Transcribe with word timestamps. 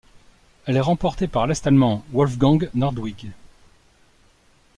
Elle 0.65 0.77
est 0.77 0.79
remportée 0.79 1.27
par 1.27 1.45
l'Est-allemand 1.45 2.03
Wolfgang 2.11 2.67
Nordwig. 2.73 3.29